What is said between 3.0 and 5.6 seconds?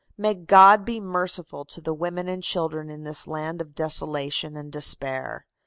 this land of desolation and despair!"